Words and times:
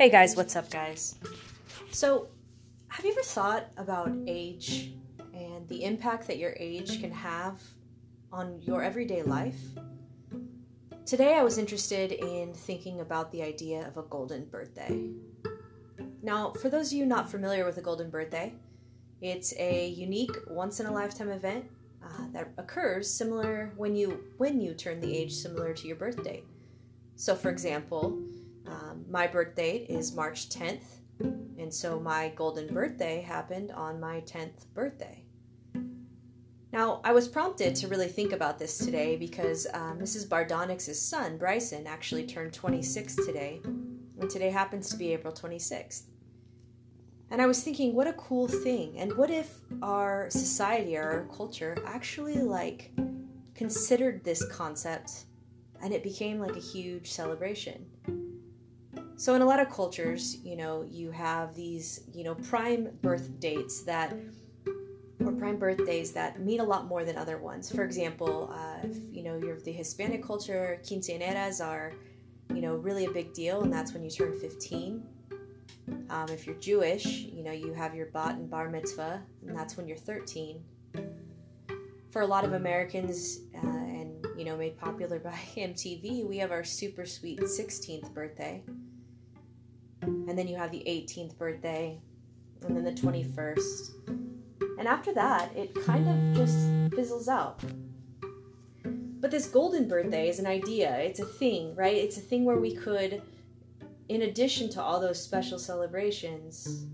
Hey 0.00 0.08
guys, 0.08 0.34
what's 0.34 0.56
up, 0.56 0.70
guys? 0.70 1.16
So, 1.90 2.28
have 2.88 3.04
you 3.04 3.12
ever 3.12 3.20
thought 3.20 3.66
about 3.76 4.10
age 4.26 4.94
and 5.34 5.68
the 5.68 5.84
impact 5.84 6.26
that 6.28 6.38
your 6.38 6.54
age 6.58 7.02
can 7.02 7.12
have 7.12 7.60
on 8.32 8.62
your 8.62 8.82
everyday 8.82 9.22
life? 9.22 9.60
Today, 11.04 11.34
I 11.34 11.42
was 11.42 11.58
interested 11.58 12.12
in 12.12 12.54
thinking 12.54 13.00
about 13.00 13.30
the 13.30 13.42
idea 13.42 13.86
of 13.86 13.98
a 13.98 14.02
golden 14.04 14.46
birthday. 14.46 15.10
Now, 16.22 16.52
for 16.52 16.70
those 16.70 16.92
of 16.92 16.92
you 16.96 17.04
not 17.04 17.30
familiar 17.30 17.66
with 17.66 17.76
a 17.76 17.82
golden 17.82 18.08
birthday, 18.08 18.54
it's 19.20 19.52
a 19.58 19.88
unique 19.88 20.34
once 20.48 20.80
in 20.80 20.86
a 20.86 20.90
lifetime 20.90 21.28
event 21.28 21.66
uh, 22.02 22.24
that 22.32 22.48
occurs 22.56 23.12
similar 23.12 23.74
when 23.76 23.94
you 23.94 24.24
when 24.38 24.62
you 24.62 24.72
turn 24.72 24.98
the 24.98 25.14
age 25.14 25.34
similar 25.34 25.74
to 25.74 25.86
your 25.86 25.96
birthday. 25.96 26.42
So, 27.16 27.36
for 27.36 27.50
example, 27.50 28.18
um, 28.70 29.04
my 29.10 29.26
birth 29.26 29.54
date 29.56 29.86
is 29.88 30.14
March 30.14 30.48
10th, 30.48 30.84
and 31.58 31.72
so 31.72 31.98
my 31.98 32.32
golden 32.36 32.72
birthday 32.72 33.20
happened 33.20 33.72
on 33.72 33.98
my 34.00 34.20
10th 34.20 34.66
birthday. 34.74 35.24
Now, 36.72 37.00
I 37.02 37.12
was 37.12 37.26
prompted 37.26 37.74
to 37.76 37.88
really 37.88 38.06
think 38.06 38.32
about 38.32 38.58
this 38.58 38.78
today 38.78 39.16
because 39.16 39.66
uh, 39.74 39.94
Mrs. 39.94 40.28
Bardonix's 40.28 41.02
son, 41.02 41.36
Bryson, 41.36 41.86
actually 41.86 42.26
turned 42.26 42.52
26 42.52 43.16
today, 43.16 43.60
and 43.64 44.30
today 44.30 44.50
happens 44.50 44.88
to 44.90 44.96
be 44.96 45.12
April 45.12 45.32
26th. 45.32 46.04
And 47.30 47.40
I 47.40 47.46
was 47.46 47.62
thinking, 47.62 47.94
what 47.94 48.06
a 48.06 48.12
cool 48.14 48.46
thing. 48.48 48.98
And 48.98 49.16
what 49.16 49.30
if 49.30 49.60
our 49.82 50.28
society 50.30 50.96
our 50.96 51.28
culture 51.34 51.76
actually 51.86 52.36
like 52.36 52.90
considered 53.54 54.24
this 54.24 54.44
concept 54.46 55.24
and 55.82 55.94
it 55.94 56.02
became 56.02 56.40
like 56.40 56.56
a 56.56 56.60
huge 56.60 57.10
celebration? 57.10 57.86
So 59.20 59.34
in 59.34 59.42
a 59.42 59.44
lot 59.44 59.60
of 59.60 59.68
cultures, 59.68 60.38
you 60.42 60.56
know, 60.56 60.82
you 60.90 61.10
have 61.10 61.54
these, 61.54 62.04
you 62.14 62.24
know, 62.24 62.36
prime 62.36 62.88
birth 63.02 63.38
dates 63.38 63.82
that 63.82 64.16
or 65.22 65.32
prime 65.32 65.58
birthdays 65.58 66.12
that 66.12 66.40
mean 66.40 66.60
a 66.60 66.64
lot 66.64 66.86
more 66.86 67.04
than 67.04 67.18
other 67.18 67.36
ones. 67.36 67.70
For 67.70 67.84
example, 67.84 68.50
uh, 68.50 68.78
if, 68.82 68.96
you 69.12 69.22
know, 69.22 69.36
you're 69.36 69.60
the 69.60 69.72
Hispanic 69.72 70.24
culture, 70.24 70.80
quinceañeras 70.82 71.62
are, 71.62 71.92
you 72.54 72.62
know, 72.62 72.76
really 72.76 73.04
a 73.04 73.10
big 73.10 73.34
deal, 73.34 73.60
and 73.60 73.70
that's 73.70 73.92
when 73.92 74.02
you 74.02 74.08
turn 74.08 74.32
15. 74.40 75.02
Um, 76.08 76.28
if 76.30 76.46
you're 76.46 76.56
Jewish, 76.56 77.04
you 77.04 77.44
know, 77.44 77.52
you 77.52 77.74
have 77.74 77.94
your 77.94 78.06
bat 78.06 78.36
and 78.36 78.48
bar 78.48 78.70
mitzvah, 78.70 79.20
and 79.46 79.54
that's 79.54 79.76
when 79.76 79.86
you're 79.86 79.98
13. 79.98 80.64
For 82.10 82.22
a 82.22 82.26
lot 82.26 82.46
of 82.46 82.54
Americans, 82.54 83.40
uh, 83.54 83.66
and 83.66 84.24
you 84.38 84.46
know, 84.46 84.56
made 84.56 84.78
popular 84.78 85.18
by 85.18 85.38
MTV, 85.56 86.26
we 86.26 86.38
have 86.38 86.52
our 86.52 86.64
super 86.64 87.04
sweet 87.04 87.40
16th 87.40 88.14
birthday 88.14 88.62
and 90.30 90.38
then 90.38 90.46
you 90.46 90.56
have 90.56 90.70
the 90.70 90.84
18th 90.86 91.36
birthday, 91.36 91.98
and 92.64 92.76
then 92.76 92.84
the 92.84 92.92
21st. 92.92 93.90
And 94.78 94.86
after 94.86 95.12
that, 95.12 95.50
it 95.56 95.74
kind 95.84 96.08
of 96.08 96.36
just 96.36 96.56
fizzles 96.94 97.26
out. 97.26 97.60
But 98.84 99.32
this 99.32 99.48
golden 99.48 99.88
birthday 99.88 100.28
is 100.28 100.38
an 100.38 100.46
idea, 100.46 100.96
it's 100.98 101.18
a 101.18 101.24
thing, 101.26 101.74
right? 101.74 101.96
It's 101.96 102.16
a 102.16 102.20
thing 102.20 102.44
where 102.44 102.58
we 102.58 102.76
could, 102.76 103.22
in 104.08 104.22
addition 104.22 104.70
to 104.70 104.80
all 104.80 105.00
those 105.00 105.20
special 105.20 105.58
celebrations, 105.58 106.86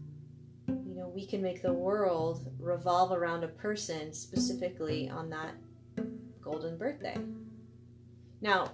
you 0.67 0.95
know, 0.95 1.09
we 1.15 1.27
can 1.27 1.43
make 1.43 1.61
the 1.61 1.75
world 1.75 2.51
revolve 2.59 3.13
around 3.13 3.45
a 3.45 3.49
person 3.49 4.15
specifically 4.15 5.11
on 5.11 5.29
that 5.29 5.53
golden 6.41 6.79
birthday. 6.79 7.19
Now, 8.41 8.71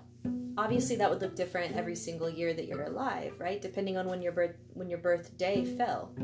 obviously 0.57 0.97
that 0.97 1.11
would 1.11 1.21
look 1.21 1.35
different 1.35 1.77
every 1.77 1.97
single 1.97 2.29
year 2.29 2.53
that 2.55 2.67
you're 2.67 2.85
alive, 2.85 3.35
right? 3.39 3.61
Depending 3.61 3.97
on 3.97 4.07
when 4.07 4.23
your 4.23 4.33
birth 4.33 4.57
when 4.75 4.89
your 4.89 4.99
birthday 4.99 5.65
fell. 5.65 6.15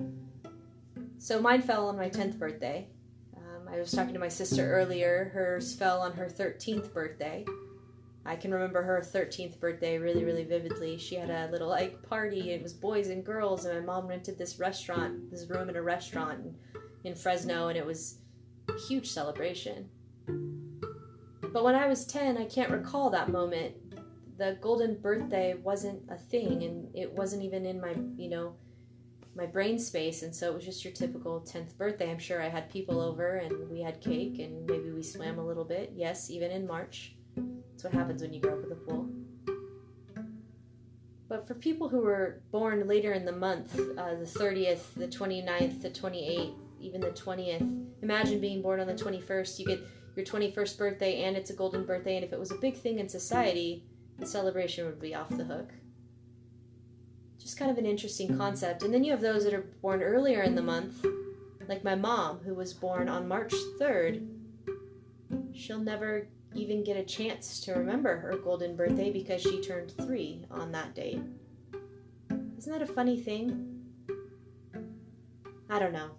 So 1.19 1.41
mine 1.41 1.63
fell 1.63 1.89
on 1.89 1.97
my 1.97 2.09
10th 2.09 2.39
birthday. 2.39 2.89
Um, 3.37 3.69
I 3.69 3.79
was 3.79 3.91
talking 3.91 4.15
to 4.15 4.21
my 4.21 4.29
sister 4.29 4.73
earlier. 4.73 5.31
Hers 5.35 5.75
fell 5.75 6.01
on 6.01 6.13
her 6.13 6.27
13th 6.27 6.93
birthday. 6.93 7.45
I 8.25 8.37
can 8.37 8.53
remember 8.53 8.83
her 8.83 9.01
13th 9.01 9.59
birthday 9.59 9.99
really, 9.99 10.25
really 10.25 10.45
vividly. 10.45 10.99
She 10.99 11.15
had 11.17 11.31
a 11.31 11.51
little 11.51 11.69
like 11.69 12.03
party. 12.03 12.53
It 12.53 12.63
was 12.63 12.73
boys 12.73 13.09
and 13.09 13.25
girls, 13.25 13.65
and 13.65 13.79
my 13.79 13.95
mom 13.95 14.07
rented 14.07 14.39
this 14.39 14.59
restaurant, 14.59 15.31
this 15.31 15.49
room 15.49 15.71
in 15.71 15.77
a 15.77 15.83
restaurant 15.83 16.55
in 17.05 17.15
Fresno, 17.15 17.69
and 17.69 17.79
it 17.79 17.87
was 17.87 18.19
a 18.69 18.79
huge 18.79 19.09
celebration. 19.09 19.89
But 21.53 21.65
when 21.65 21.75
I 21.75 21.87
was 21.89 22.05
10, 22.07 22.37
I 22.37 22.45
can't 22.45 22.71
recall 22.71 23.09
that 23.11 23.31
moment 23.31 23.75
the 24.39 24.57
golden 24.61 24.95
birthday 24.95 25.55
wasn't 25.55 26.01
a 26.09 26.17
thing 26.17 26.63
and 26.63 26.89
it 26.95 27.13
wasn't 27.13 27.43
even 27.43 27.67
in 27.67 27.81
my 27.81 27.95
you 28.17 28.31
know 28.31 28.55
my 29.37 29.47
brain 29.47 29.79
space. 29.79 30.23
And 30.23 30.35
so 30.35 30.49
it 30.49 30.55
was 30.55 30.65
just 30.65 30.85
your 30.85 30.93
typical 30.93 31.41
10th 31.41 31.77
birthday. 31.77 32.11
I'm 32.11 32.19
sure 32.19 32.43
i 32.43 32.49
had 32.49 32.69
people 32.69 33.01
over 33.01 33.37
and 33.37 33.71
we 33.71 33.81
had 33.81 34.01
cake 34.01 34.41
and 34.41 34.67
maybe 34.67 34.91
we 34.91 35.03
swam 35.03 35.39
a 35.39 35.47
little 35.47 35.65
bit. 35.65 35.93
Yes 35.95 36.31
even 36.31 36.51
in 36.51 36.67
march. 36.67 37.15
That's 37.37 37.85
what 37.85 37.93
happens 37.93 38.23
when 38.23 38.33
you 38.33 38.41
grow 38.41 38.55
up 38.55 38.63
with 38.63 38.73
a 38.73 38.77
pool. 38.77 39.09
But 41.29 41.47
for 41.47 41.55
people 41.55 41.89
who 41.89 42.01
were 42.01 42.41
born 42.51 42.89
later 42.89 43.13
in 43.13 43.25
the 43.25 43.33
month 43.33 43.79
uh, 43.79 44.15
the 44.15 44.25
30th 44.25 44.95
the 44.97 45.07
29th 45.07 45.83
the 45.83 45.91
28th 45.91 46.55
even 46.81 47.01
the 47.01 47.11
20th 47.11 47.87
imagine 48.03 48.41
being 48.41 48.63
born 48.63 48.81
on 48.81 48.87
the 48.87 48.95
21st 48.95 49.59
you 49.59 49.67
get 49.67 49.81
your 50.17 50.25
21st 50.25 50.79
birthday 50.79 51.25
and 51.25 51.37
it's 51.37 51.51
a 51.51 51.55
golden 51.55 51.85
birthday. 51.85 52.17
And 52.17 52.25
if 52.25 52.33
it 52.33 52.39
was 52.39 52.51
a 52.51 52.57
big 52.57 52.77
thing 52.77 52.99
in 52.99 53.09
society 53.09 53.85
the 54.19 54.27
celebration 54.27 54.85
would 54.87 55.01
be 55.01 55.15
off 55.15 55.31
the 55.31 55.45
hook. 55.45 55.71
Just 57.39 57.57
kind 57.57 57.71
of 57.71 57.79
an 57.79 57.87
interesting 57.87 58.37
concept. 58.37 58.83
And 58.83 58.93
then 58.93 59.05
you 59.05 59.13
have 59.13 59.21
those 59.21 59.45
that 59.45 59.55
are 59.55 59.71
born 59.81 60.03
earlier 60.03 60.43
in 60.43 60.55
the 60.55 60.63
month, 60.63 61.05
like 61.69 61.85
my 61.85 61.95
mom, 61.95 62.41
who 62.41 62.55
was 62.55 62.75
born 62.75 63.09
on 63.09 63.29
March 63.29 63.55
3rd. 63.81 64.27
She'll 65.55 65.79
never 65.79 66.27
even 66.55 66.83
get 66.83 66.97
a 66.97 67.05
chance 67.05 67.61
to 67.61 67.73
remember 67.73 68.17
her 68.19 68.37
golden 68.37 68.75
birthday 68.75 69.13
because 69.13 69.41
she 69.41 69.61
turned 69.61 69.93
three 69.93 70.47
on 70.51 70.73
that 70.73 70.95
date. 70.95 71.21
Isn't 72.59 72.73
that 72.73 72.83
a 72.83 72.93
funny 72.93 73.21
thing? 73.21 73.85
I 75.71 75.79
don't 75.79 75.93
know. 75.93 76.11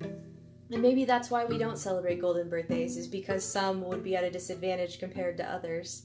And 0.72 0.82
maybe 0.82 1.04
that's 1.04 1.32
why 1.32 1.46
we 1.46 1.58
don't 1.58 1.78
celebrate 1.78 2.22
golden 2.22 2.48
birthdays, 2.48 2.96
is 2.96 3.08
because 3.08 3.44
some 3.44 3.82
would 3.82 4.04
be 4.04 4.16
at 4.16 4.24
a 4.24 4.30
disadvantage 4.30 5.00
compared 5.00 5.36
to 5.38 5.52
others 5.52 6.04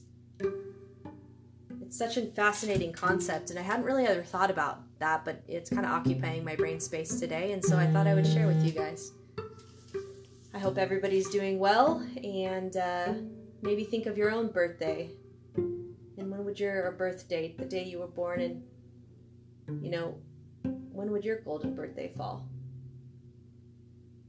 such 1.97 2.17
a 2.17 2.25
fascinating 2.25 2.91
concept, 2.91 3.49
and 3.49 3.59
I 3.59 3.61
hadn't 3.61 3.85
really 3.85 4.05
ever 4.05 4.21
thought 4.21 4.51
about 4.51 4.81
that, 4.99 5.23
but 5.23 5.41
it's 5.47 5.69
kind 5.69 5.85
of 5.85 5.91
occupying 5.91 6.43
my 6.43 6.55
brain 6.55 6.79
space 6.79 7.19
today, 7.19 7.53
and 7.53 7.63
so 7.63 7.77
I 7.77 7.87
thought 7.87 8.05
I 8.07 8.13
would 8.13 8.27
share 8.27 8.47
with 8.47 8.63
you 8.63 8.71
guys. 8.71 9.11
I 10.53 10.59
hope 10.59 10.77
everybody's 10.77 11.29
doing 11.29 11.57
well, 11.57 12.05
and 12.23 12.75
uh, 12.75 13.13
maybe 13.61 13.83
think 13.83 14.05
of 14.07 14.17
your 14.17 14.31
own 14.31 14.49
birthday. 14.49 15.09
And 15.55 16.31
when 16.31 16.43
would 16.45 16.59
your 16.59 16.91
birth 16.91 17.27
date, 17.29 17.57
the 17.57 17.65
day 17.65 17.83
you 17.83 17.99
were 17.99 18.07
born, 18.07 18.41
and 18.41 18.63
you 19.81 19.89
know, 19.89 20.17
when 20.91 21.11
would 21.11 21.23
your 21.23 21.39
golden 21.41 21.75
birthday 21.75 22.11
fall? 22.17 22.47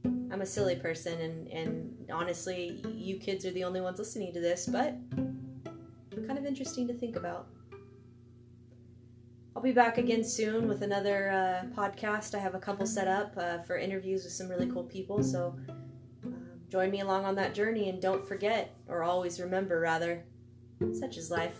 I'm 0.05 0.41
a 0.41 0.45
silly 0.45 0.75
person, 0.75 1.19
and, 1.19 1.47
and 1.49 2.11
honestly, 2.11 2.81
you 2.93 3.17
kids 3.17 3.45
are 3.45 3.51
the 3.51 3.63
only 3.63 3.81
ones 3.81 3.99
listening 3.99 4.33
to 4.33 4.39
this, 4.39 4.65
but 4.67 4.95
kind 6.27 6.37
of 6.37 6.45
interesting 6.45 6.87
to 6.87 6.93
think 6.93 7.15
about. 7.15 7.47
I'll 9.57 9.63
be 9.63 9.71
back 9.71 9.97
again 9.97 10.23
soon 10.23 10.67
with 10.67 10.83
another 10.83 11.31
uh, 11.31 11.75
podcast. 11.75 12.35
I 12.35 12.37
have 12.37 12.53
a 12.53 12.59
couple 12.59 12.85
set 12.85 13.07
up 13.07 13.33
uh, 13.37 13.57
for 13.63 13.75
interviews 13.75 14.23
with 14.23 14.33
some 14.33 14.49
really 14.49 14.69
cool 14.69 14.83
people. 14.83 15.23
So 15.23 15.55
um, 16.23 16.35
join 16.69 16.91
me 16.91 16.99
along 16.99 17.25
on 17.25 17.33
that 17.37 17.55
journey 17.55 17.89
and 17.89 17.99
don't 17.99 18.23
forget, 18.23 18.75
or 18.87 19.01
always 19.01 19.39
remember, 19.39 19.79
rather, 19.79 20.23
such 20.93 21.17
is 21.17 21.31
life. 21.31 21.57